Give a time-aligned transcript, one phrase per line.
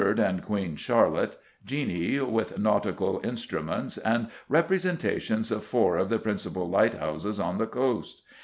[0.17, 7.39] and Queen Charlotte, genii with nautical instruments, and representations of four of the principal lighthouses
[7.39, 8.23] on the coast.